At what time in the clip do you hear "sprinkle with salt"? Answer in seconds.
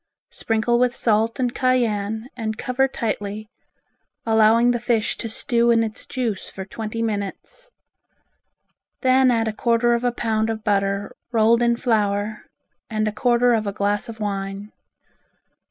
0.31-1.39